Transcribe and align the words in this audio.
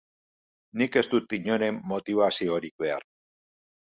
Nik 0.81 0.95
ez 1.01 1.03
dut 1.11 1.35
inoren 1.37 1.77
motibaziorik 1.91 2.73
behar. 2.85 3.07